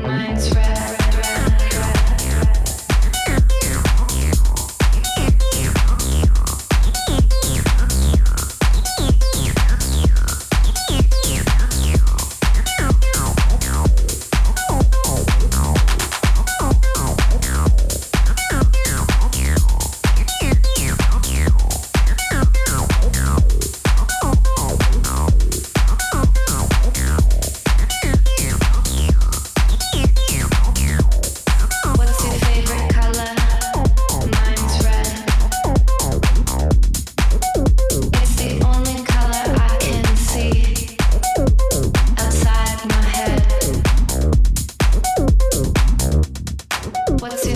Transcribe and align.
Mine's 0.00 0.54
red. 0.54 0.91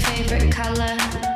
favorite 0.00 0.50
color. 0.52 1.29